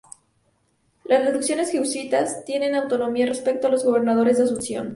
Las 1.05 1.23
reducciones 1.23 1.69
jesuitas 1.71 2.43
tenían 2.45 2.73
autonomía 2.73 3.27
respecto 3.27 3.67
a 3.67 3.69
los 3.69 3.85
gobernadores 3.85 4.39
de 4.39 4.45
Asunción. 4.45 4.89